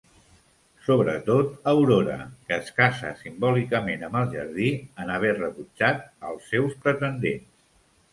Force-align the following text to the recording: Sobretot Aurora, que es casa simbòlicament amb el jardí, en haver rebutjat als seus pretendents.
Sobretot 0.85 1.49
Aurora, 1.71 2.15
que 2.47 2.57
es 2.63 2.71
casa 2.79 3.11
simbòlicament 3.19 4.05
amb 4.07 4.17
el 4.23 4.31
jardí, 4.31 4.71
en 5.05 5.13
haver 5.17 5.35
rebutjat 5.37 6.01
als 6.31 6.49
seus 6.55 6.75
pretendents. 6.87 7.55